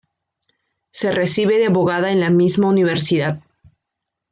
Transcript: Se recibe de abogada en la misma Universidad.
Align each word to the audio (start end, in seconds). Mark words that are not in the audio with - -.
Se 0.89 1.11
recibe 1.11 1.59
de 1.59 1.67
abogada 1.67 2.11
en 2.11 2.19
la 2.21 2.31
misma 2.31 2.69
Universidad. 2.69 3.43